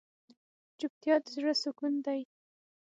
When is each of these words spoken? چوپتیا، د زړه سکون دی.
چوپتیا، 0.79 1.15
د 1.23 1.25
زړه 1.35 1.53
سکون 1.61 1.93
دی. 2.05 2.21